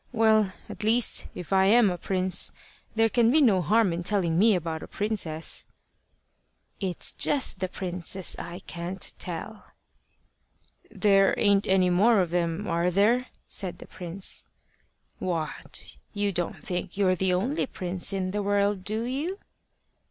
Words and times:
Well, 0.11 0.51
at 0.67 0.83
least, 0.83 1.27
if 1.35 1.53
I 1.53 1.67
am 1.67 1.91
a 1.91 1.97
prince, 1.99 2.51
there 2.95 3.07
can 3.07 3.29
be 3.29 3.39
no 3.39 3.61
harm 3.61 3.93
in 3.93 4.01
telling 4.03 4.39
me 4.39 4.55
about 4.55 4.81
a 4.81 4.87
princess." 4.87 5.67
"It's 6.79 7.13
just 7.13 7.59
the 7.59 7.67
princes 7.67 8.35
I 8.39 8.61
can't 8.61 9.13
tell." 9.19 9.63
"There 10.89 11.35
ain't 11.37 11.67
any 11.67 11.91
more 11.91 12.19
of 12.19 12.31
them 12.31 12.65
are 12.67 12.89
there?" 12.89 13.27
said 13.47 13.77
the 13.77 13.85
prince. 13.85 14.47
"What! 15.19 15.93
you 16.13 16.31
don't 16.31 16.65
think 16.65 16.97
you're 16.97 17.13
the 17.15 17.35
only 17.35 17.67
prince 17.67 18.11
in 18.11 18.31
the 18.31 18.41
world, 18.41 18.83
do 18.83 19.03
you?" 19.03 19.37